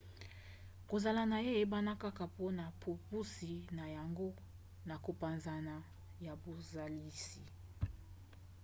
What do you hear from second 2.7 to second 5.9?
bopusi na yango na kopanzana